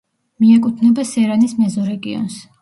[0.43, 2.41] მიეკუთვნება სერანის მეზორეგიონს.